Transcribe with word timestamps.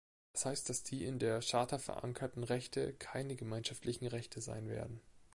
Das 0.33 0.47
heißt, 0.47 0.67
dass 0.67 0.81
die 0.81 1.05
in 1.05 1.19
der 1.19 1.41
Charta 1.41 1.77
verankerten 1.77 2.43
Rechte 2.43 2.91
keine 2.95 3.35
gemeinschaftlichen 3.35 4.07
Rechte 4.07 4.41
sein 4.41 4.67
werden. 4.67 4.99